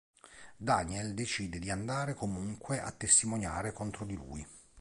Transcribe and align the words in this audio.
Daniel 0.57 1.13
decide 1.13 1.59
di 1.59 1.69
andare 1.69 2.15
comunque 2.15 2.81
a 2.81 2.89
testimoniare 2.91 3.71
contro 3.71 4.03
di 4.03 4.15
lui. 4.15 4.43